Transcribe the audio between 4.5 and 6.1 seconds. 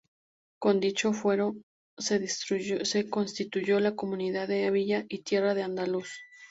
villa y tierra de Andaluz.